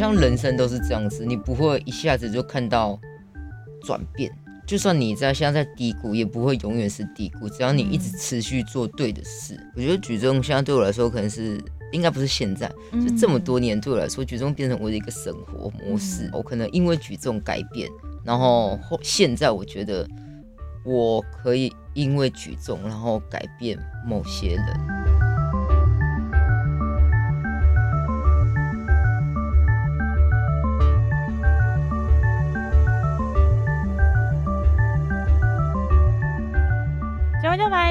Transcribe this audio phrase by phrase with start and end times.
[0.00, 2.98] 像人生都是这样子，你不会一下子就看到
[3.82, 4.32] 转变。
[4.66, 7.46] 就算你在现在在低谷，也不会永远是低谷。
[7.50, 16.30] 只要你一直持续做对的事，我觉得举重现在对我来说，可能是应该不是现在，就这么多年对我来说，举重变成我的一个生活模式。
[16.32, 17.86] 我可能因为举重改变，
[18.24, 20.08] 然后现在我觉得
[20.82, 25.29] 我可以因为举重，然后改变某些人。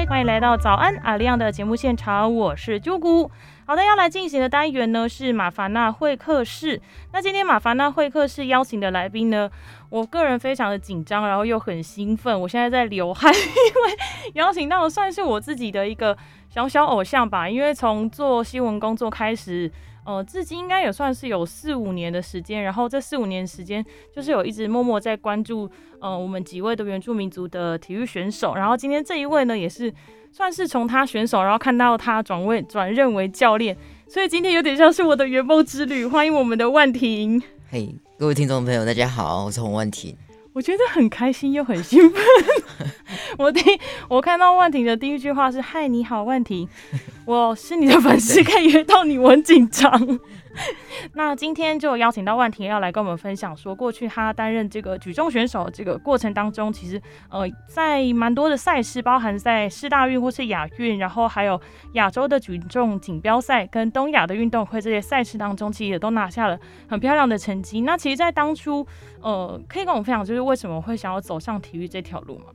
[0.06, 3.30] 欢迎来到早安阿亮的节目现场，我是朱姑。
[3.66, 6.80] 好的，要来进行的单元呢是马凡纳会客室。
[7.12, 9.48] 那今天马凡纳会客室邀请的来宾呢，
[9.90, 13.98] 我个人非常的紧张，然后又很兴奋，我现在在流汗，因为
[14.34, 16.16] 邀请到算是我自己的一个
[16.48, 17.48] 小小偶像吧。
[17.48, 19.70] 因为从做新闻工作开始。
[20.04, 23.84] 呃，至今应该也算是有四五年的时间，然后这四五年时间
[24.14, 25.70] 就是有一直默默在关注，
[26.00, 29.92] 呃，我们几位的原住民族的体育选手，然后今天这一位呢，也是
[30.32, 33.76] 算是从他选手，然后看到他转位转任为教练，
[34.08, 36.06] 所以今天有点像是我的圆梦之旅。
[36.06, 37.42] 欢迎我们的万婷。
[37.68, 40.16] 嘿，各位听众朋友，大家好，我是洪万婷。
[40.60, 42.22] 我觉得很开心又很兴奋。
[43.38, 43.62] 我第
[44.08, 46.68] 我看到万婷的第一句话是：“嗨，你好，万婷，
[47.24, 49.90] 我是你的粉丝，可以约到你，我很紧张。”
[51.14, 61.60] 那今天就邀请到万婷要来跟我们分享，说过去他担任这个举重选手这个过程当中，其实呃在蛮多的赛事，包含在世大运或是亚运，然后还有
[61.92, 67.82] 亚洲的举重锦标赛跟东亚的运动会这些赛事当中，其实也都拿下了很漂亮的成绩。
[67.82, 68.86] 那其实，在当初
[69.22, 72.46] 呃，可以跟我们分享，就是为什么会想要走上体育这条路吗？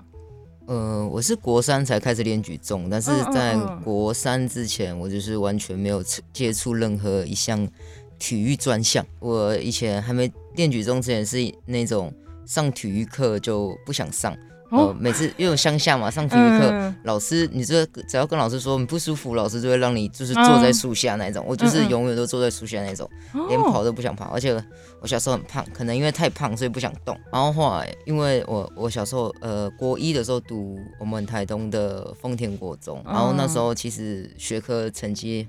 [0.67, 7.67] 呃，我是国三才开始练举重，但是在国三之前，我就是完全没有接触任何一项
[8.17, 9.05] 体育专项。
[9.19, 12.11] 我以前还没练举重之前，是那种
[12.47, 14.35] 上体育课就不想上。
[14.69, 21.45] 哦，每次因为乡下嘛，上体育课，老师，你这只要跟老师说你不舒服，老师就会让你就是坐在树下那种。
[21.47, 23.07] 我就是永远都坐在树下那种，
[23.47, 24.25] 连跑都不想跑。
[24.33, 24.51] 而且
[24.99, 27.15] 我小时候很胖，可能因为太胖，所以不想动。
[27.31, 35.47] 然后后来，因为我我小时候呃国一的时候读我们台东的丰田国中，然后那时候其实学科成绩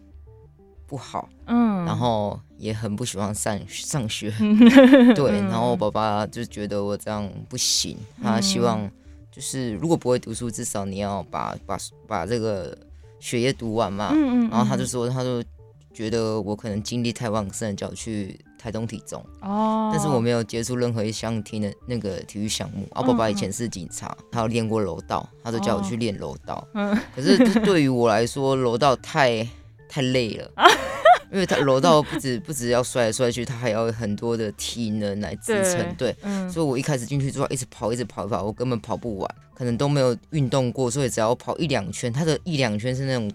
[0.87, 4.31] 不好，嗯，然后也很不喜欢上上学，
[5.17, 8.89] 对，然后我爸爸就觉得我这样不行，他希望。
[9.37, 11.77] 就是如果不会读书，至少你要把把
[12.07, 12.75] 把这个
[13.21, 14.09] 学业读完嘛。
[14.13, 14.51] 嗯嗯。
[14.51, 15.45] 然后他就说，他就
[15.93, 19.23] 觉得我可能精力太旺盛，叫我去台东体重。
[19.43, 19.91] 哦。
[19.93, 22.89] 但是我没有接触任何一项体的那个体育项目。
[22.95, 26.67] 我爸爸以前是警察，他有练过柔道，他就叫我去练柔道。
[26.73, 26.99] 嗯。
[27.15, 29.47] 可是对于我来说，柔道太
[29.87, 30.51] 太累了。
[31.33, 36.15] 因为他柔道不止不止要摔来摔去，他还要很多的体能来支撑，对，
[36.51, 43.31] 所以我一开始进去之后一直跑，一直跑，跑，我根本跑不完，可能都没有运动过，所以只要跑一两圈，他的一两圈是那种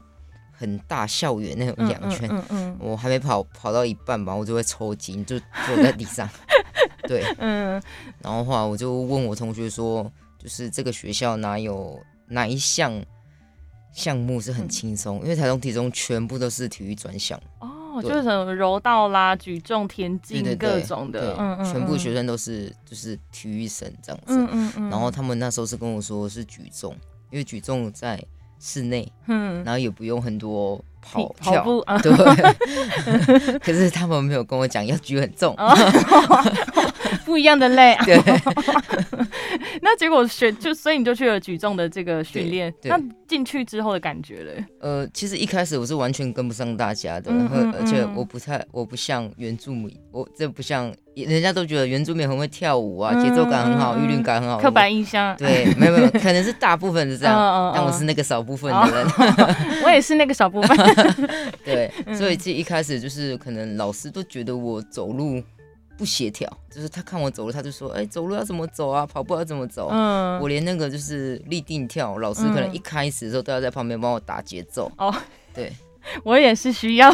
[0.51, 6.29] 很大校园那种一两圈，嗯嗯，我还没跑跑到一半吧，我就会抽筋，就坐在地上，
[7.07, 7.81] 对，嗯，
[8.21, 13.03] 然后后来我就问我同学说，就是这个学校哪有哪一项
[13.93, 15.19] 项目是很轻松？
[15.23, 17.41] 因为台中体中全部都是体育专项。
[17.59, 24.89] 哦，就是什么柔道啦、举重、田径各种的，嗯嗯，全部学生都是就是体育生这样子，嗯嗯嗯。
[24.91, 26.95] 然后他们那时候是跟我说是举重，
[27.31, 28.23] 因为举重在
[28.59, 32.11] 室内，嗯，然后也不用很多跑跳，对。
[33.59, 35.55] 可是他们没有跟我讲要举很重。
[37.25, 38.17] 不一样的累， 对。
[39.81, 44.65] 那结果选就所以你就去了举重的这个训练，那进去之后的感觉嘞？
[44.79, 47.31] 呃，其实一开始我是完全跟不上大家的，
[47.77, 54.59] 而且我不太我不像原住民，我这不像人家都觉得原住民很会跳舞啊，节奏感很好，韵律感很好。
[54.59, 55.35] 刻板印象。
[55.37, 57.35] 对，没有没有，可能是大部分是这样，
[57.75, 59.07] 但我是那个少部分的人。
[59.85, 60.77] 我也是那个少部分。
[61.65, 65.41] 对，所以这一开始就是可能老师都觉得我走路。
[65.97, 69.05] 不协调，就是他看我走路，他就说：“哎，走路要怎么走啊？
[69.05, 74.91] 跑步要怎么走？”嗯，我连那个就是立定跳，老师可能一开始的时候都要在旁边帮我打节奏。
[74.97, 75.13] 哦，
[75.53, 75.71] 对，
[76.23, 77.13] 我也是需要，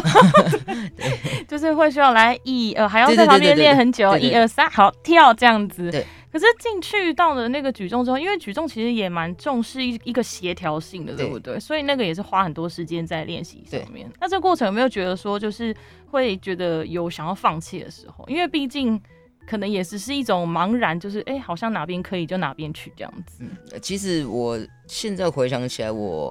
[1.46, 5.90] 就是会需要来一呃，还要在旁边练很久，一二三，好跳这样子。
[5.90, 6.06] 对。
[6.30, 11.58] 可是进去到了那个举重之后，因为举重其实也蛮重视一一个协调性的，对不对？
[11.58, 14.06] 所以那个也是花很多时间在练习上面。
[14.20, 15.74] 那这个过程有没有觉得说，就是
[16.10, 18.26] 会觉得有想要放弃的时候？
[18.28, 19.00] 因为毕竟
[19.46, 23.42] 可能也只是一种茫然，就是哎，好像哪边可以就哪边去这样子。
[23.80, 26.30] 其实我现在回想起来，我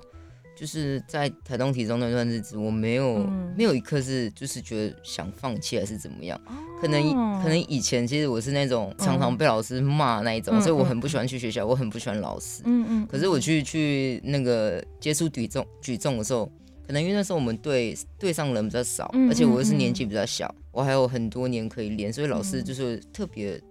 [0.58, 3.20] 就是在台东体中那段日子，我没有
[3.56, 6.40] 没有一刻是就是觉得想放弃还是怎么样。
[6.82, 7.00] 可能
[7.44, 12.64] 可能以前其实我是那种常常被老师骂那一种，所以我很不喜欢去学校，我很不喜欢老师。
[12.66, 13.08] 嗯嗯。
[13.08, 16.52] 可是我去去那个接触举重举重的时候，
[16.88, 23.62] 可能因为那时候我们队队上人比较少，而且我又是年纪比较小，我还有很多年可以练，所以老师就是特别。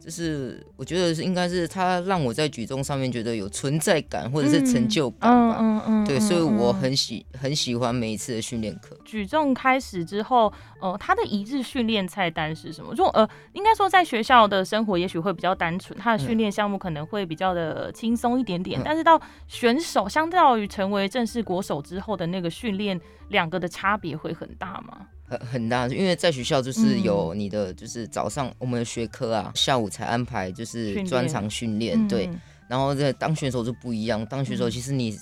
[0.00, 8.96] 就是我觉得是应该是他让我在举重上面觉得有存在感或者是成就感吧，嗯嗯对，所以我很喜很喜欢每一次的训练课。
[9.04, 12.94] 举重开始之后，呃，他的一日训练菜单是什么？
[12.94, 22.98] 就呃，应该说在学校的生活也许会比较单纯，他的训练项目可能会比较的轻松一点点，但是到选手相较于成为正式国手之后的那个训练，
[23.28, 25.08] 两个的差别会很大吗？
[25.28, 32.28] 很很大，因为在学校就是有你的，就是早上我们的学科啊，下午才安排就是专长训练，对。
[32.68, 35.18] 然后在当选手就不一样，当选手其实你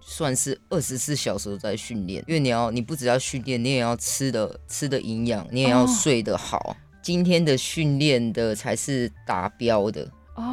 [0.00, 6.76] 算是二十四小时都在训练，因为你要你不只要训练，你也要吃的吃的营养，你也要睡得好。
[7.02, 10.08] 今天的训练的才是达标的，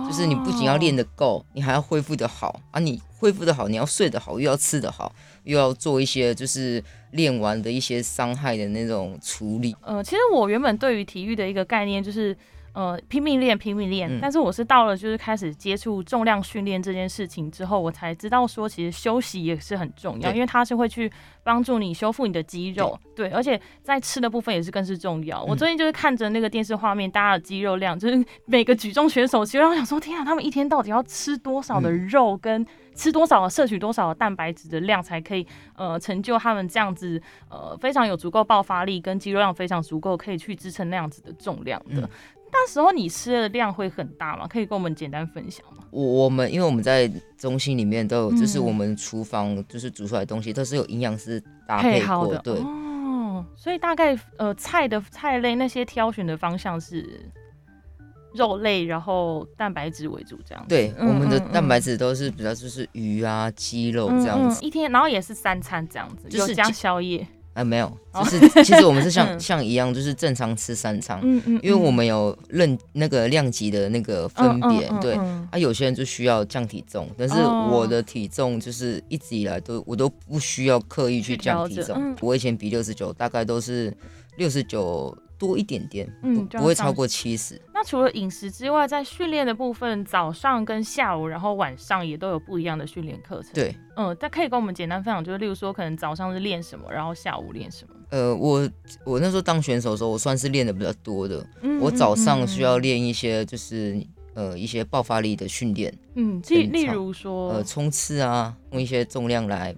[0.07, 2.79] 就是你不仅要练得够，你还要恢复得好啊！
[2.79, 5.11] 你恢复的好，你要睡得好，又要吃得好。
[5.45, 9.75] 又要做一些就是练完的一些伤害的那种处理。
[9.81, 12.37] 呃，其实我原本对于体育的一个概念就是。
[12.75, 14.19] 呃，拼命练，拼命练。
[14.19, 21.09] 但是我是到了就是开始接触重量训练这件事情之后，我才知道说，其实休息也是很重要，因为它是会去
[21.41, 22.99] 帮助你修复你的肌肉。
[23.15, 25.41] 对，而且在吃的部分也是更是重要。
[25.45, 35.45] 我最近就是看着那个电视画面，大家的肌肉量，就是每个举重选手，其实我想说，天啊，他们一天到底要吃多少的肉，跟吃多少摄取多少的蛋白质的量，才可以
[35.75, 42.09] 呃成就他们这样子呃非常有足够爆发力，跟肌肉量非常足够，可以去支撑那样子的重量的。
[42.51, 44.47] 那时候你吃的量会很大吗？
[44.47, 45.83] 可以跟我们简单分享吗？
[45.91, 53.45] 我我们因为我们在中心里面都有，就是我们厨房就是煮出来的东西都是有营养师搭配过的，对哦。
[53.57, 57.29] 所以大概呃菜的菜类那些挑选的方向是
[58.35, 60.65] 肉类，然后蛋白质为主这样。
[60.67, 67.25] 对，我们的蛋白质都是比较就是鱼啊、鸡肉这样子，一天然后也是三餐这样子，就是加宵夜。
[67.53, 75.13] 哎，没有，就是其实我们是像 像一样，就是正常吃三餐，嗯嗯，因为我们有认那个量级的那个分别，对，
[75.51, 83.95] 啊，有些人就需要降体重，但是我的体重就是一直以来都我都不需要刻意去降体重，我以前比六十九，大概都是
[84.35, 85.17] 六十九。
[85.37, 87.61] 多一点点，嗯，不会超过七十。
[87.73, 93.51] 那除了饮食之外，在训练的部分，早上跟下午，然后晚上也都有不一样的训练课程。
[93.53, 97.95] 对，嗯，但可以跟我们简单分享，就是例如说，可能早上是练什么，然后下午练什么。
[98.09, 98.69] 呃，我
[99.03, 101.45] 我那时候当选手的时候，我算是练的比较多的。
[101.61, 104.01] 嗯，我早上需要练一些，就是
[104.35, 105.93] 呃一些爆发力的训练。
[106.13, 109.75] 嗯，例例如说，呃，冲刺啊，用一些重量来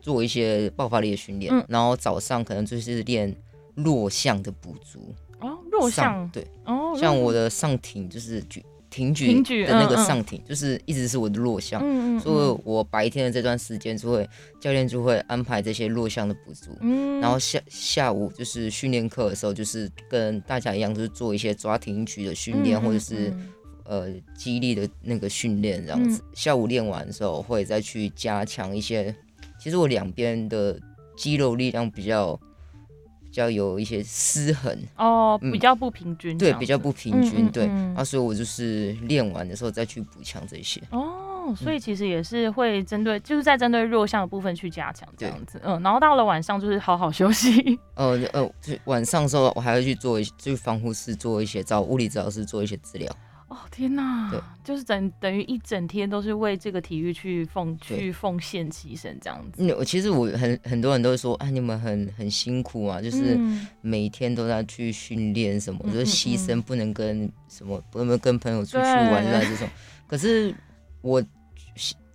[0.00, 1.54] 做一些爆发力的训练。
[1.54, 3.34] 嗯然后早上可能就是练。
[3.74, 5.14] 弱项的补足。
[5.40, 6.28] 哦，弱项。
[6.32, 6.46] 对。
[6.64, 14.28] 哦，像我的上挺就是举挺举的那个上挺，就是一直是我的弱项，嗯嗯，所以我白天的这段时间就会
[14.60, 23.32] 教练就会安排这些弱项的补足，嗯，然后下下午就是训练课的时候，就是跟大家一样，就是做一些抓挺举的训练，或者是
[23.84, 26.22] 呃激励的那个训练这样子。
[26.34, 29.12] 下午练完的时候会再去加强一些，
[29.58, 30.78] 其实我两边的
[31.16, 32.38] 肌肉力量比较。
[33.32, 34.76] 比较有一些失衡。
[34.96, 40.78] 哦，比较不平均，对，比较不平均，对，啊，所以我就是练完的时候再去补强这些。
[40.90, 48.46] 哦，所以其实也是会针对，就是在针对弱项的部分去加强这样子，嗯，然后到了晚上就是好好休息，呃 呃，
[48.84, 53.10] 晚上的时候我还会去做一，去防护室做一些，找物理治疗师做一些治疗。
[53.52, 54.30] 哦天哪！
[54.30, 59.62] 对，就是等等于一整天都是为这个体育去奉去奉献牺牲这样子。
[59.62, 63.38] 嗯，其实我很很多人都说，啊，你们很很辛苦啊，就是
[63.82, 69.68] 每天都在去训练什么，就是牺牲不能跟什么不能跟朋友出去玩啊这种。
[70.06, 70.54] 可是
[71.02, 71.22] 我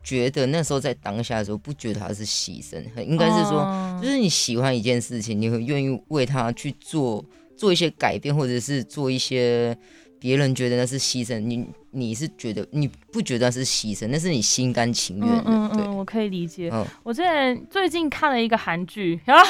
[0.01, 7.23] 觉得那时候在当下的时候，不觉得他是牺牲，应该是说，就是你喜欢一件事情，你会愿意为他去做
[7.55, 9.77] 做一些改变，或者是做一些。
[10.19, 15.43] 别人觉得那是牺牲，你你是觉得你不觉得是牺牲，那是你心甘情愿的。
[15.45, 16.71] 嗯嗯，我可以理解。
[17.03, 19.45] 我之前最近看了一个韩剧， 然后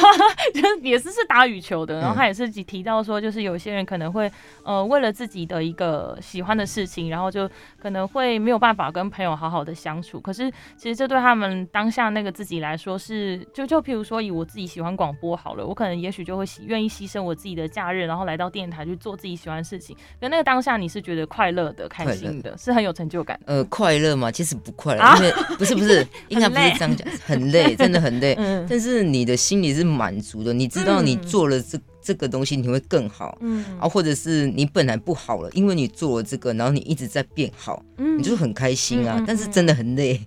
[0.54, 4.30] 就是也是是打羽球的，然后他也是提到说，就是有些人可能会
[4.64, 10.20] 呃为了自己的一个喜欢的事情，然后就可能会没有办法跟朋友好好的相处。
[10.20, 19.96] 可是其实这对他们当下那个自己来说是，就就譬如说以我自己喜欢广播好了，我可能也许就会愿意牺牲我自己的假日，然后来到电台去做自己喜欢的事情。
[20.20, 22.27] 可那个当当下你是觉得快乐的、开心
[22.58, 23.40] 是很有成就感。
[23.46, 28.36] 呃，快乐嘛，其实不快乐，因为不是不是， 应该不是这样讲，很累，真的很累。
[28.40, 31.80] 嗯，但是你的心里是满足的，你知道你做了这。
[32.08, 40.18] 这个东西你会更好，嗯，啊，或者是你本来不好了，因为你做了这个，然后你一直在变好，嗯，你就是很开心啊，但是真的很累，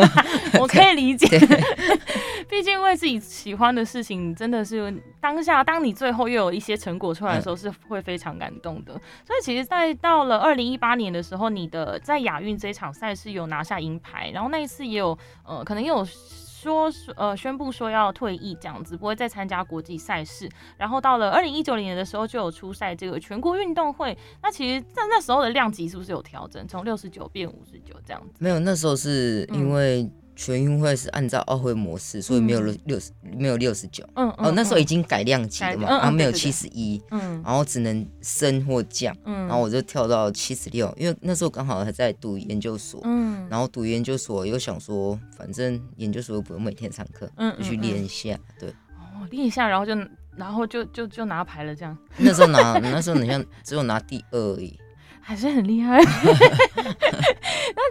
[0.58, 1.28] 我可以理解，
[2.48, 8.94] 毕竟为自己喜欢的事情，真的是当下，当你最后又有一些成果出来的时候，是会非常感动的。
[9.26, 16.06] 所以其实，在到了二零一八年的时候，你的在亚运这场赛事有拿下银牌，然后那一次也有，呃，可能也有。
[16.60, 20.48] 说呃宣布说要退役这样子，不会再参加国际赛事。
[20.76, 24.16] 然后到了二零一九年的时候，就有出赛这个全国运动会。
[24.42, 28.34] 那其实在那时候的量级是不是有调整，从六十九变五十九这样子？
[28.38, 30.10] 没有，那时候是因为。
[30.38, 34.08] 全运会是按照奥会模式，所以没有六六十，没有六十九。
[34.14, 49.92] 嗯哦，那时候已经改量级了嘛，然后没有七十一，嗯，然后只能升或降，嗯，然后我就跳到七十六，因为那时候刚好还在读研究所，嗯，然后读研究所又想说，反正研究所又不用每天上课，嗯，就去练一下，对，哦，练一下，然后就
[50.36, 51.98] 然后就就就拿牌了，这样。
[52.16, 54.78] 那时候拿那时候你像只有拿第二而已。
[55.20, 56.00] 还是很厉害。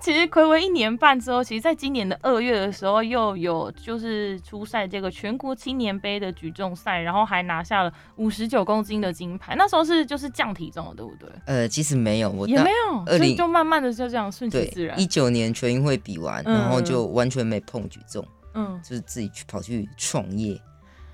[0.08, 9.54] 那其实暌违一年半之后，其实在今年的二月的时候，又有就是出赛这个全国青年杯的举重赛，然后还拿下了五十九公斤的金牌。
[9.58, 11.30] 那时候是就是降体重了，对不对？
[11.46, 14.98] 呃，其实没有，我也没有，所以就慢慢的就这样顺其自然。
[14.98, 20.58] 一九年全运会比完，然后就完全没碰举重，嗯，就是自己去跑去创业，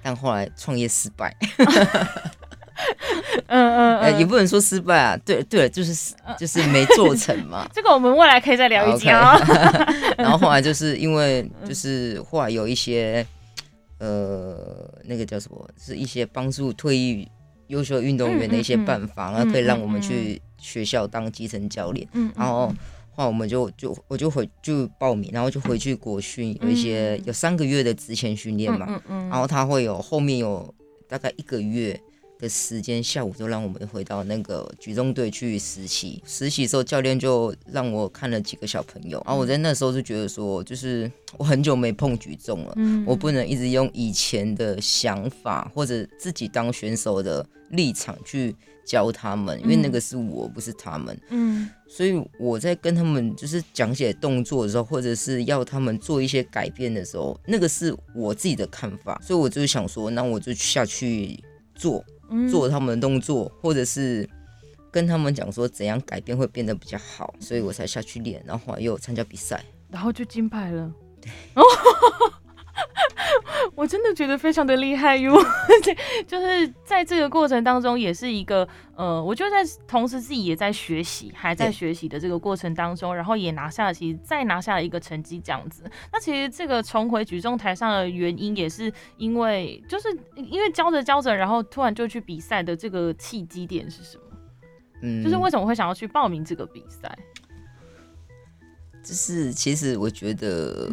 [0.03, 1.35] 但后来创业失败。
[3.83, 7.67] 嗯嗯，也不能说失败啊，对对，就是就是没做成嘛。
[7.75, 9.39] 这个我们未来可以再聊一讲。
[10.17, 13.25] 然后后来就是因为就是后来有一些
[13.99, 17.27] 呃那个叫什么，是一些帮助退役
[17.67, 22.07] 优秀运动员的一些办法，然后可以让我们去学校当基层教练。
[22.13, 22.67] 嗯，然后
[23.15, 28.85] 后来我们就就我就回就报名，然后就回去国训，有一些有三个月的职前训练嘛。
[28.89, 30.73] 嗯嗯，然后他会有后面有
[31.07, 31.99] 大概一个月。
[32.39, 36.21] 的时间下午就让我们回到那个举重队去实习。
[36.25, 42.75] 实习时候教练就让我看了几个小朋友，然后我在那时候就觉得说，就是我很久没碰举重了，
[43.05, 51.17] 我不能一直用以前的想法或者自己当选手的立场去教他们，因为那个是我不是他们。
[51.29, 61.41] 嗯，所以我在跟他们就是讲解动作的时候，或者是要他们做一些改变的时候，那个是我自己的看法，所以我就想说，那我就下去
[61.73, 62.03] 做。
[62.49, 64.29] 做他们的动作，或者是
[64.91, 70.91] 跟他们讲说怎样改变会变得比较好，所以我才下去练，然后又参加比赛，然后就金牌了。
[71.21, 71.31] 对。
[73.75, 75.33] 我真的觉得非常的厉害哟，
[76.27, 85.83] 就是在这个过程当中，也是一个呃，我就在同时自己也在学习，还在学习的这个过程当中，然后也拿下了，其实再拿下了一个成绩这样子。
[86.11, 94.23] 那其实这个重回举重台上的原因，也是因为就是因为教着教着，然后突然就去比赛的这个契机点是什么？
[95.01, 97.17] 嗯，就是为什么会想要去报名这个比赛？
[99.03, 100.91] 就是其实我觉得，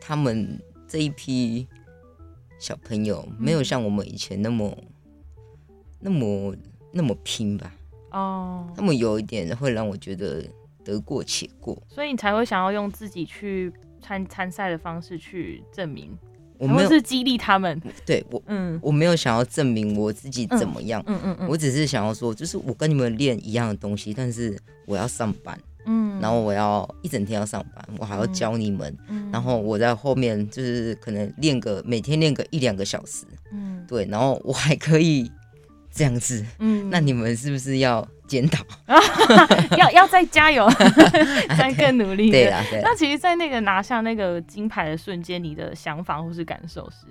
[0.00, 0.60] 他们。
[0.90, 1.68] 这一批
[2.58, 4.76] 小朋友没有像我们以前那么、
[6.00, 6.52] 那么、
[6.92, 7.72] 那么拼吧？
[8.10, 10.44] 哦，他们有一点会让我觉得
[10.84, 16.10] 得过且过，所以你才会想要用自己去参参赛的方式去证明，
[16.58, 17.80] 我没有是激励他们。
[18.04, 25.56] 对我，嗯，我没有想要证明我自己怎么样，嗯嗯嗯，我只是想要说，就是我跟你们练一样的东西，但是我要上班。
[26.20, 28.96] 嗯，然后我要一整天要上班，我还要教你们，
[29.32, 35.30] 然后我在后面就是可能练个每天练个一两个小时，嗯，对，然后我还可以
[35.92, 38.64] 这样子，嗯，那你们是不是要检讨？
[39.76, 40.68] 要要再加油，
[41.58, 42.30] 再更努力？
[42.30, 47.06] 对啊，那其实，在那个拿下那个金牌的瞬间，你的想法或是感受是？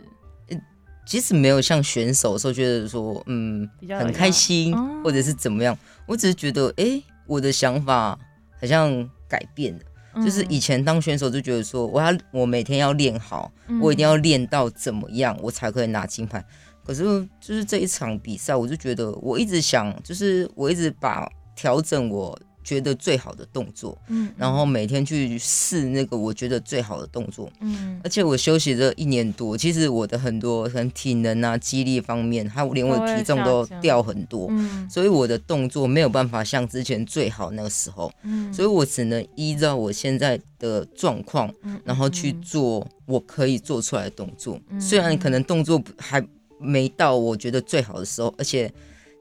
[1.06, 3.68] 其实没有像选手时候觉得说，嗯，
[4.00, 5.76] 很开心，或者是怎么样，
[6.06, 8.18] 我只是觉得，哎，我的想法。
[8.60, 13.52] 好像改变了，就是以前当选手就觉得说，我要我每天要练好，
[13.82, 16.44] 我一定要练到怎么样，我才可以拿金牌。
[16.84, 17.04] 可是
[17.40, 22.38] 就是这一场比赛，我就觉得我一直想，就是我一直把调整我。
[22.70, 41.52] 觉得最好的动作，嗯，然后每天去试那个我觉得最好的动作，嗯，而且我休息这一年多，其实我的很多很体能啊、肌力方面，还有连我的体重都掉很多，嗯，所以我的动作没有办法像之前最好那个时候，嗯，所以我只能依照我现在的状况，
[41.84, 46.24] 然后去做我可以做出来的动作，虽然可能动作还
[46.60, 48.72] 没到我觉得最好的时候，而且。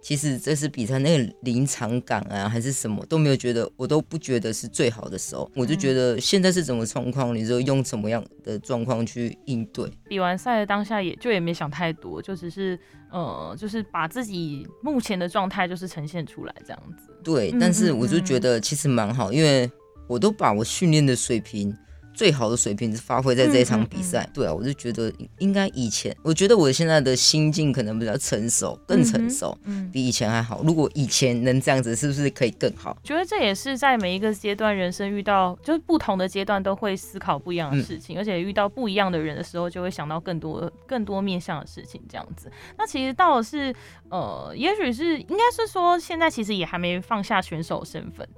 [0.08, 5.50] 其实这次比赛那个临场感啊，还是什么都没有觉得，我都不觉得是最好的时候。
[5.54, 9.86] 我就觉得现在是怎么状况，你就用什么样的状况去应对。
[10.08, 12.78] 比完赛的当下，也就也没想太多，就只是
[13.10, 17.14] 呃，就是把自己目前的状态就是呈现出来这样子。
[17.22, 19.70] 对，但是我就觉得其实蛮好，因为
[20.06, 21.76] 我都把我训练的水平。
[22.18, 30.60] 最好的水平是发挥在这一场比赛，对啊，我就觉得应该以前，我觉得我现在的心境可能比较成熟，更成熟，嗯，比以前还好。
[30.64, 32.98] 如果以前能这样子，是不是可以更好？
[33.04, 42.50] 觉得这也是在每一个阶段人生遇到，就是不同的阶段都会思考不一样的事情，而且遇到不一样的人的时候，就会想到更多更多面向的事情，这样子。
[42.76, 43.72] 那其实到的是，
[44.08, 48.28] 呃，也许是应该是说，现在其实也还没放下选手身份，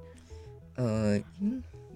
[0.75, 1.19] 呃。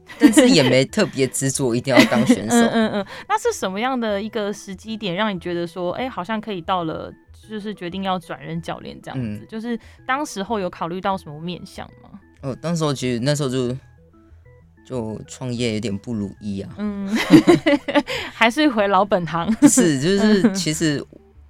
[0.20, 2.56] 但是也没特别执着一定要当选手。
[2.56, 7.12] 嗯嗯嗯，那是什么样的一个时机点让你觉得说，哎，好像可以到了，
[7.48, 9.46] 就是决定要转任教练这样子？
[9.48, 12.20] 就是当时候有考虑到什么面向吗？
[12.42, 13.76] 哦，当时候其实那时候就
[14.86, 16.70] 就创业有点不如意啊。
[16.76, 17.08] 嗯，
[18.34, 19.50] 还是回老本行。
[19.68, 21.02] 是，就是 其实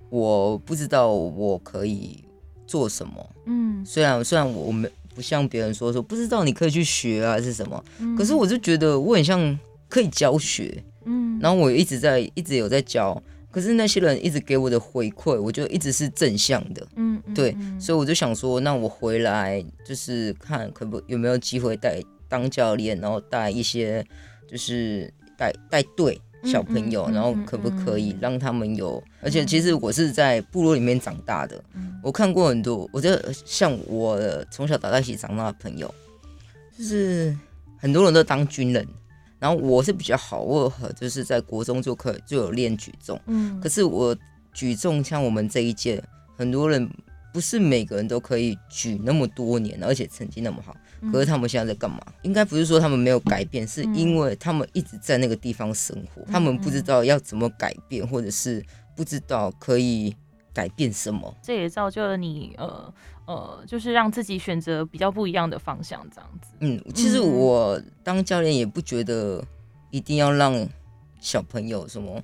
[0.09, 2.23] 我不知道我可以
[2.67, 3.31] 做什么。
[3.47, 4.89] 嗯，虽然虽然我没。
[5.15, 7.85] 不像别人说说不知道你可以去学啊是什么，
[8.17, 24.05] 可是我就觉得我很像可以教学，嗯，然后我一直在一直有在教，可是那些人一直给我的回馈，我就一直是正向的，嗯，对，所以我就想说，那我回来就是看可不有没有机会带当教练，然后带一些
[24.49, 26.21] 就是带带队。
[26.45, 29.03] 小朋友，然后可不可以让他们有？
[29.23, 31.63] 而且其实我是在部落里面长大的，
[32.03, 32.89] 我看过很多。
[32.93, 34.19] 我觉得像我
[34.51, 35.93] 从小打在一起长大的朋友，
[36.77, 37.37] 就是
[37.79, 38.87] 很多人都当军人，
[39.39, 43.19] 然后我是比较好，我就是在国中就可以就有练举重。
[43.27, 44.17] 嗯，可是我
[44.53, 46.03] 举重像我们这一届，
[46.37, 46.89] 很多人
[47.33, 50.77] 不是每个人都可以举那么多年，而且成绩那么好。
[51.13, 52.01] 可是他们现在在干嘛？
[52.23, 58.65] 应该不是说他们没有改变，是因为他们一直在那个地方生活，他们不知道要怎么改变，或者是
[58.97, 60.15] 不知道可以
[60.53, 61.35] 改变什么。
[61.43, 62.95] 这也造就了你，呃
[63.27, 66.49] 呃，就是让自己选择比较不一样的方向，这样子。
[66.61, 69.45] 嗯，其实我当教练也不觉得
[69.91, 70.69] 一定要让
[71.21, 72.23] 小朋友什么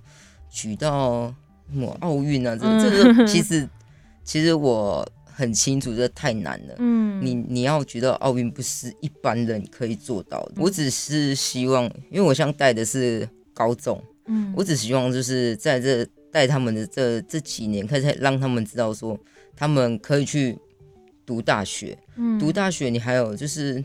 [0.50, 1.32] 举到
[1.70, 3.68] 什么奥运啊，这这个其实
[4.24, 5.06] 其实我。
[5.40, 6.74] 很清楚，这太难了。
[6.78, 10.54] 嗯，你你要觉得奥运不是一般人可以做到的。
[10.58, 19.18] 我只是希望，因为我像带的是高中，嗯，我只希望就是在这带他们的这这几年，开始让他们知道说，
[19.56, 20.58] 他们可以去
[21.24, 21.96] 读大学。
[22.16, 23.82] 嗯，读大学，你还有就是。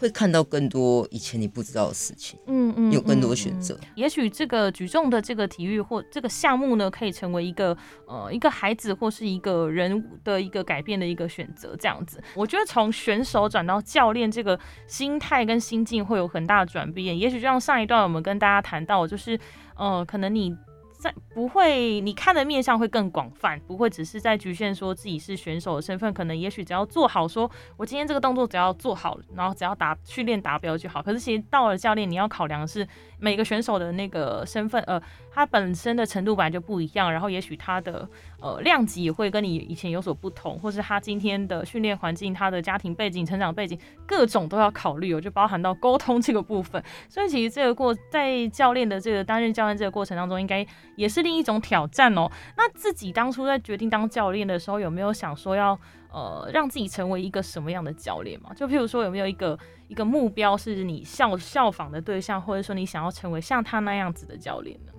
[0.00, 3.78] 会看到更多以前你不知道的事情，嗯嗯，有更多选择。
[3.94, 11.76] 也许这个举重的这个体育或这个项目呢，可以成为一个呃一个孩子或是一个人的一个改变的一个选择。
[11.78, 17.18] 这样子，我觉得从选手转到教练，这个心态跟心境会有很大的转变。
[17.18, 19.38] 也许就像上一段我们跟大家谈到，就是
[19.76, 20.56] 呃，可能你。
[21.00, 31.02] 在不会，你看的面向会更广泛，不会只是在局限说自己是选手的身份，可能也许只要做好，说我今天这个动作只要做好，然后只要达训练达标就好。
[31.02, 32.86] 可是其实到了教练，你要考量的是
[33.18, 35.00] 每个选手的那个身份，呃，
[35.40, 38.06] 他本身的程度本来就不一样，然后也许他的。
[38.42, 46.82] 呃，量级也会跟你以前有所不同，或是他今天的训练环境、他的家庭背景、成长背景，各种都要考虑，哦，就包含到沟通这个部分。
[47.06, 52.30] 所以其实这个过在教练的这个担任教练这个过程当中，应该也是另一种挑战哦。
[52.56, 55.78] 那自己当初在决定当教练的时候，有没有想说要
[56.10, 58.54] 呃让自己成为一个什么样的教练嘛？
[58.54, 64.92] 就譬如说有没有一个一个目标是你效效仿的对象，或者说你想要成为像他那样子的教练呢？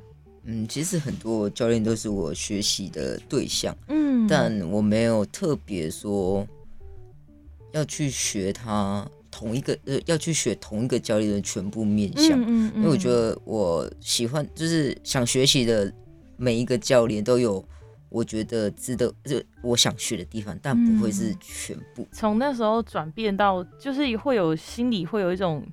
[0.44, 6.48] 嗯，其实很多教练都是我学习的对象，嗯，但我没有特别说
[7.74, 15.94] 要去学他同一个呃，要去学同一个教练的全部面相，嗯嗯，因为我觉得我喜欢就是想学习的
[16.38, 17.64] 每一个教练都有
[18.10, 22.06] 我觉得值得就我想去的地方，但不会是全部。
[22.12, 25.64] 从那时候转变到就是会有心里会有一种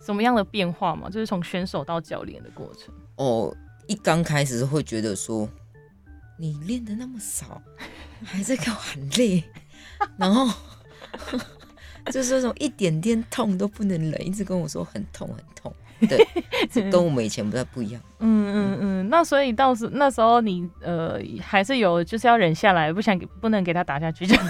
[0.00, 1.10] 什么样的变化嘛？
[1.10, 3.54] 就是从选手到教练的过程哦。
[3.86, 5.48] 一刚开始会觉得说，
[6.38, 7.60] 你练的那么少，
[8.24, 9.42] 还在给我喊累，
[10.16, 10.52] 然后
[12.10, 15.74] 就是那种一点点痛都不能忍，一直跟我说很痛很痛。
[16.08, 18.02] 对，跟我们以前不太不一样。
[18.18, 24.46] 嗯嗯嗯，那所以到时那时候你呃还是有就是要忍下来，不想给不能给他打下去，这样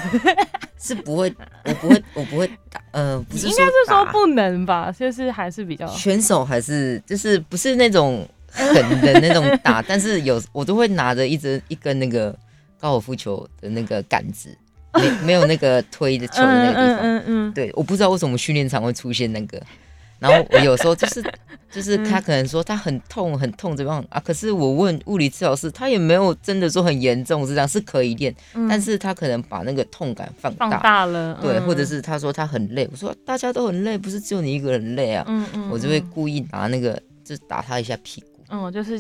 [0.79, 1.33] 是不会，
[1.65, 8.27] 我不会，我不会打，呃，不是，应该是说不能吧，就是还是比较选手还是就是不是那种。
[8.55, 12.37] 狠的那种打， 但是有我都会拿着一只一根那个
[12.81, 14.57] 高尔夫球的那个杆子，
[14.95, 16.99] 没没有那个推的球的那个地方。
[16.99, 19.61] 嗯嗯嗯，对，我不知道为什么训练场会出现那个。
[20.21, 21.23] 然后我有时候就是
[21.71, 24.19] 就是他可能说他很痛很痛怎么样啊？
[24.25, 28.35] 可是我问物理治疗师，他也没有真的说很严重，是这样是可以练，
[28.69, 38.34] 但是他可能把那个痛感放放大了，对，或者是他说他很累，我说大家都很累，不是只有你一个人累啊，嗯嗯，我就会故意拿那个就打他一下屁股。
[38.55, 38.99] 嗯，就是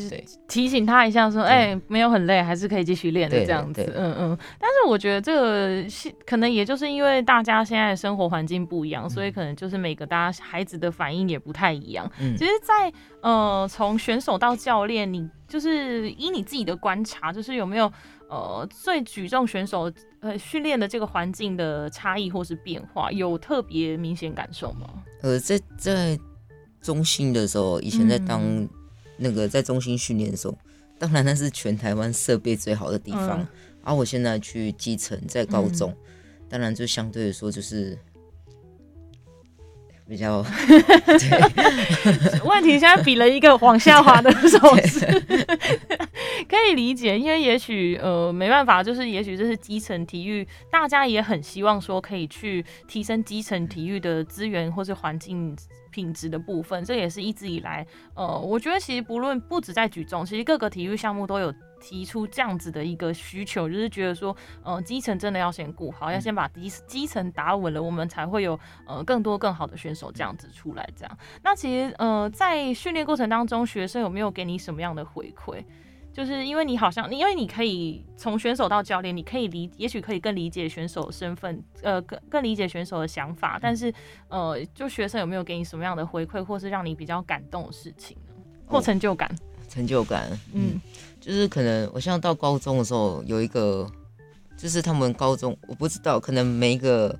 [0.48, 3.92] 提醒他一下，说，哎，没有很累，还是可以继续练的这样子。
[3.94, 4.38] 嗯嗯。
[4.58, 5.86] 但是我觉得这个
[6.26, 12.10] 可能也就是因为大家现在生活环境不一样，所以可能就是每个大家孩子的反应也不太一样。
[12.18, 12.36] 嗯。
[12.36, 17.92] 其实，在呃从选手到教练，你就是以你自己的观察，就是有没有
[18.28, 24.88] 呃最举重选手呃训练的这个环境的差异或是变化，有特别明显感受吗？
[25.22, 26.18] 呃，在在
[26.80, 28.42] 中心的时候，以前在当。
[29.16, 30.56] 那个在中心训练的时候，
[30.98, 33.46] 当然那是全台湾设备最好的地方。
[33.82, 35.94] 而我现在去基层，在高中，
[36.48, 37.98] 当然就相对来说就是
[40.08, 40.44] 比较。
[42.44, 45.06] 问题现在比了一个往下滑的手势，
[46.48, 55.56] 可以理解，因为也许呃没办法，就是也许这是基层体育，大家也很希望说可以去提升基层体育的资源或是环境。
[55.94, 70.84] 品质的部分，这也是一直以来，呃，我觉得其实不论不止在举重，其实各个体育项目都有提出这样子的一个需求，就是觉得说，呃，基层真的要先顾好，要先把基基层打稳了，我们才会有呃更多更好的选手这样子出来。
[70.96, 75.62] 这样，那其实呃在训练过程当中，学生有没有给你什么样的回馈？
[76.14, 83.58] 就是因为你好像，因为你可以从选手到教练，你可以理，也许可以更理解选手身份，呃，更更理解选手的想法。
[83.60, 83.92] 但是，
[84.28, 88.32] 呃，就学生有没有给你什么样的回馈，或是让你比较感动的事情呢？
[88.64, 89.28] 或成就感？
[89.68, 90.80] 成就感，嗯，
[91.20, 93.90] 就是可能我像到高中的时候，有一个，
[94.56, 97.18] 就是他们高中，我不知道，可能每一个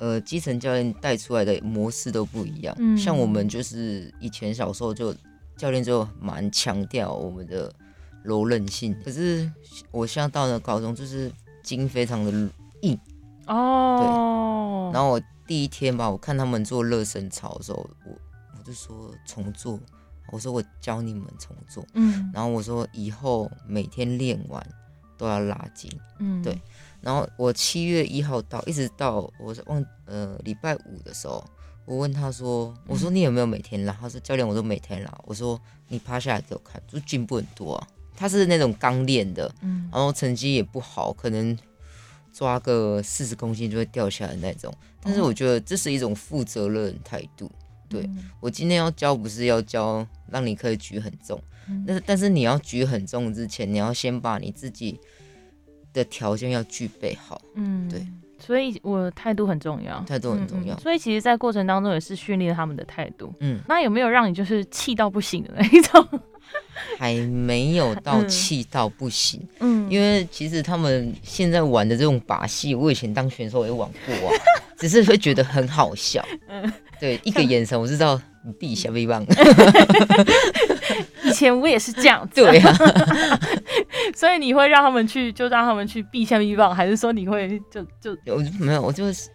[0.00, 2.74] 呃基层教练带出来的模式都不一样。
[2.80, 5.14] 嗯，像我们就是以前小时候就
[5.56, 7.72] 教练就蛮强调我们的。
[8.22, 9.50] 柔韧性，可是
[9.90, 11.30] 我现在到了高中，就是
[11.62, 12.30] 筋非常的
[12.82, 12.98] 硬
[13.46, 14.90] 哦。
[14.90, 18.12] 对，然后我第一天吧，我看他们做热身操的时候，我
[18.58, 19.78] 我就说重做，
[20.32, 24.64] 我说我教你们重做，嗯，然后我说以后每天练完
[25.16, 26.60] 都要拉筋，嗯，对。
[27.00, 31.42] 然后我七月一号到，一直到我忘呃礼拜五的时候，
[31.86, 33.96] 我问他说，我说你有没有每天拉？
[33.98, 35.18] 他说教练，我都每天拉。
[35.24, 37.88] 我说你趴下来给我看，就进步很多啊。
[38.20, 41.56] 他是那种刚练的，嗯，然后成绩也不好，可能
[42.34, 44.70] 抓个四十公斤就会掉下来那种。
[45.00, 47.50] 但是我觉得这是一种负责任态度。
[47.88, 48.06] 对
[48.38, 51.42] 我今天要教，不是要教让你可以举很重，
[51.86, 55.00] 但是但是你要举很重之前，你要先把你自己
[55.94, 57.40] 的条件要具备好。
[57.54, 58.06] 嗯，对，
[58.38, 60.78] 所以我态度很重要，态度很重要。
[60.78, 63.34] 所以其实，在过程当中也是训练他们的态度。
[63.40, 66.06] 嗯，那有没有让你就是气到不行的那一种？
[66.98, 74.34] 还没有到气到不行，嗯，因为其实他们现在玩的这种把戏，我以前当选手也玩过啊，
[74.78, 79.24] 只是会觉得很好笑，嗯，对，一个眼神我知道你闭一下微棒，
[81.24, 82.76] 以前我也是这样，对啊，
[84.14, 89.28] 所以你会让他们去，就让他们去闭下臂棒，还是说你会就就我没有，我就是。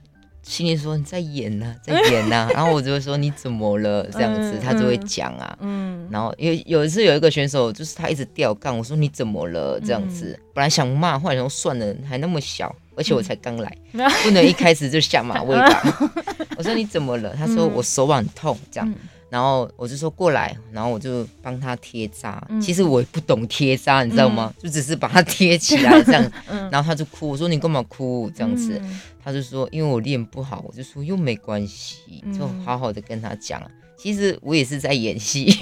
[0.45, 4.07] 心里说你在演呢， 在演呢， 然后我就会说你怎么了？
[4.11, 9.79] 这样子，他就会讲啊，嗯，然后有有一次有一个选手就是他一直掉杠，我说你怎么了？
[9.79, 13.77] 这样子，本来想骂，后来说算了，还那么小，而且我才刚来，
[14.23, 16.11] 不能一开始就下马威吧，
[16.57, 17.35] 我说你怎么了？
[17.35, 18.93] 他说我手腕痛这样。
[19.35, 22.41] 然后我就说过来，然后我就帮他贴扎。
[22.61, 24.53] 其实我也不懂贴扎，你知道吗？
[24.57, 26.31] 就只是把它贴起来这样。
[26.71, 28.81] 然后他就哭，我说你干嘛哭这样子？
[29.21, 30.63] 他就说因为我练不好。
[30.65, 33.61] 我就说又没关系，就好好的跟他讲。
[33.97, 35.51] 其实我也是在演戏。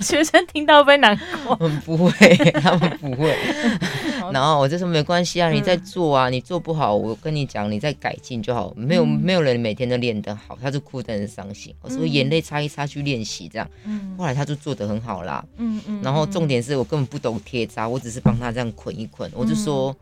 [0.00, 1.56] 学生听到会难过。
[1.84, 2.12] 不会，
[2.60, 3.34] 他们不会。
[4.32, 8.72] 然后我就说没关系啊，你在做啊，你做不好，我跟你讲，你再改进就好。
[8.76, 11.74] 没有没有人每天都练得好，他就哭得很伤心。
[11.80, 13.66] 我说眼泪擦一擦去练习这样。
[14.18, 15.42] 后来他就做得很好啦。
[15.56, 16.02] 嗯嗯。
[16.02, 19.30] 然后重点是我根本不懂贴扎，我只是帮他这样捆一捆。
[19.34, 19.94] 我就说。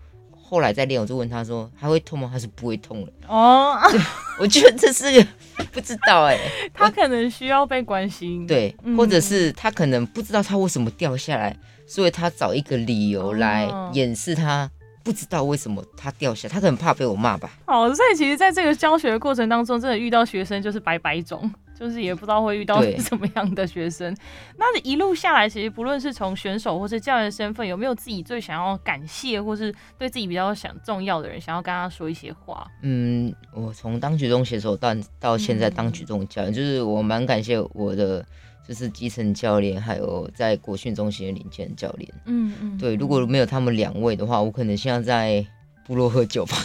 [0.53, 2.29] 后来再练，我就问他说：“还会痛吗？
[2.31, 3.75] 他是不会痛了？”哦，
[4.39, 5.27] 我觉得这是个
[5.73, 6.39] 不知道哎，
[6.75, 14.71] 他可能需要被关心，对，或者是他可能不知道他为什么掉下来，所以他找一个理由来掩饰他
[15.03, 17.51] 不知道为什么他掉下，他可能怕被我骂吧。
[17.67, 21.53] 好，所以其实在这个教学的过程当中，真的遇到学生就是百百种。
[21.75, 24.15] 就是也不知道会遇到 什么样的学生。
[24.57, 32.65] 那一路下来，其实不论是从选手或是教练身份，有没有自己最想要感谢，或是对自己比较想重要的人，想要跟他说一些话？
[32.83, 38.25] 嗯，我从当举重选手到到现在当举重教练，就是我蛮感谢我的。
[38.67, 42.09] 就是基层教练，还有在国训中心的领衔教练。
[42.27, 45.47] 嗯嗯，对，如果没有他们两位的话，我可能现在在
[45.85, 46.57] 部落喝酒吧。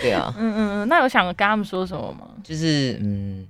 [0.00, 0.32] 对啊。
[0.38, 2.30] 嗯嗯嗯，那有想跟他们说什么吗？
[2.44, 3.46] 就是嗯，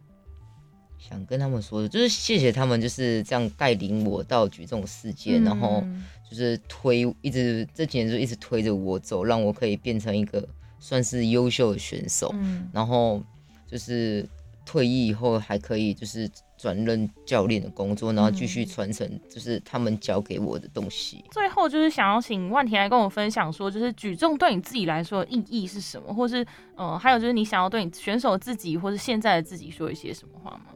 [0.98, 5.85] 想跟他们说的，就是谢谢他们，就是这样带领我到举重世界，然后
[6.28, 12.31] 就是推，一直这几年就一直推着我走，让我可以变成一个算是优秀的选手。
[12.35, 13.22] 嗯，然后
[13.66, 14.26] 就是。
[14.64, 21.25] 退役以后还可以，就是转任教练的工作，然后继续传承，就是他们教给我的东西。
[21.33, 26.46] 最后就是想要请万婷来跟我分享，说就是举重对你自己来说意义是什么，或是
[26.77, 30.66] 呃，还有就是你想要对你选手自己或是现在的自己说一些什么话吗？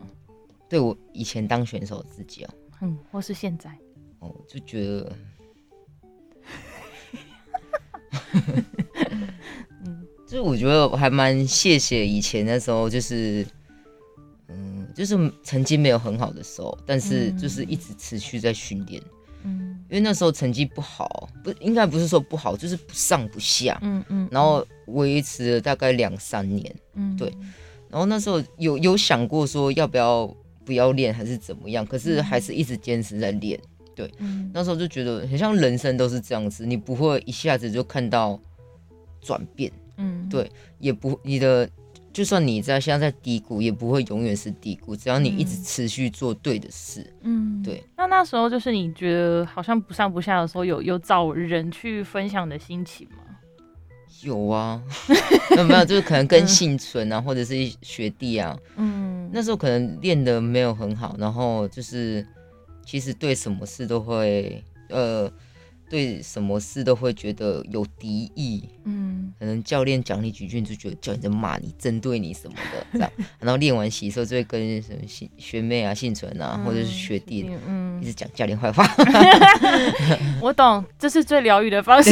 [0.68, 2.50] 对我以前当选手自己哦，
[2.82, 3.70] 嗯，或是现在
[4.18, 5.12] 哦，就觉得
[9.84, 13.46] 嗯，就是我觉得我还蛮谢谢以前的时候，就是。
[14.96, 19.02] 嗯，就是成绩没有很好的时候，但是就是一直持续在训练。
[19.44, 23.78] 嗯，因为那时候成绩不好，不应该不是说不好，就是不上不下。
[23.82, 24.28] 嗯嗯。
[24.30, 26.74] 然后维持了大概两三年。
[26.94, 27.32] 嗯，对。
[27.88, 30.26] 然后那时候有有想过说要不要
[30.64, 33.60] 不要练还是怎么样，可是还是一直坚持在练。
[33.94, 34.10] 对。
[34.52, 38.40] 那时候就觉得很像人生都是这样子，你不会一下子就看到
[39.20, 39.70] 转变。
[39.98, 41.68] 嗯，对，也不你的。
[42.16, 44.96] 就算你在现在在低谷，也不会永远是低谷。
[44.96, 47.84] 只要你一直持续做对的事，嗯，对。
[47.94, 53.18] 那那时候就是你觉得好像不上不下的时候，有有找人去分享的心情吗？
[54.22, 54.82] 有啊，
[55.58, 55.84] 有没有？
[55.84, 62.26] 就是可能跟幸存啊，或者是学弟啊，嗯，那时候可能练的没有很好，然后就是
[62.82, 65.30] 其实对什么事都会呃。
[65.88, 78.84] 对什么事都会觉得有敌意，嗯，可能教练讲你几句，你就觉得教练在骂你，针对你什么的这样，然后练完习时候就会跟什么学学妹啊、幸存啊，或者是学弟，嗯，一直讲教练坏话。
[80.42, 82.10] 我懂，这是最疗愈的方式，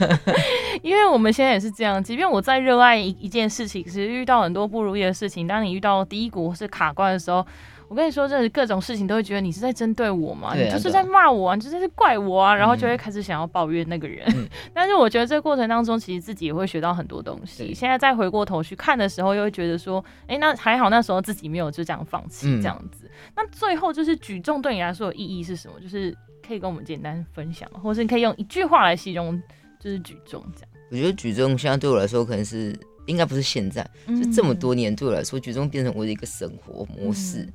[0.82, 7.46] 因为我们现在也是这样，即便我在热爱一一件事情，其实遇到很多不如意的事情，当你遇到低谷或是卡关的时候。
[7.88, 10.54] 我跟你说，真的各种事情都会觉得你是在针对我嘛？
[10.54, 14.26] 你就是在骂我啊，你就是在怪我啊，然后就会开始想要抱怨那个人。
[14.74, 17.72] 但是我觉得这个过程当中，其实自己也会学到很多东西。
[17.72, 23.10] 现在再回过头去看的时候，又会觉得说，哎，那还好那时候自己没有就这样放弃这样子。
[23.34, 25.80] 那最后就是举重对你来说的意义是什么？
[25.80, 26.14] 就是
[26.46, 29.40] 可以跟我们简单分享，或者是你可以用一句话来形容，
[29.80, 30.68] 就是举重这样。
[30.90, 37.48] 我觉得举重现在对我来说，可能是应该不是现在，就这么多年对我来说，举重变成我的一个生活模式。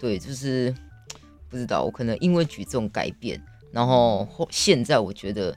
[0.00, 0.74] 对，就是
[1.50, 5.54] 不知道，我可能因为举重改变，然后现在我觉得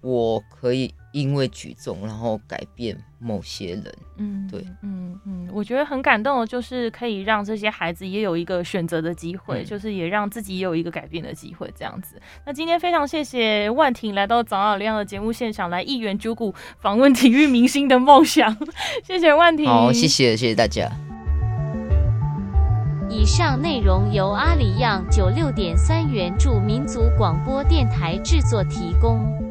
[0.00, 3.84] 我可以因为举重，然后改变某些人。
[4.16, 12.20] 嗯，对，嗯嗯，我觉得很感动的，就是可以让这些孩子也有一个选择的机会，就是也让自己也有一个改变的机会，这样子。
[12.44, 18.56] 那今天非常谢谢万婷来到早上亮的节目现场，来一元九股访问体育明星的梦想，
[19.04, 19.66] 谢谢万婷。
[19.66, 21.09] 好，谢谢，谢谢大家。
[23.10, 29.49] 以上内容由阿里样九六点三元助民族广播电台制作提供。